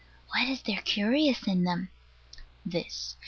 What 0.29 0.49
is 0.49 0.63
there 0.63 0.81
curious 0.81 1.45
in 1.45 1.63
them? 1.63 1.89
This. 2.65 3.15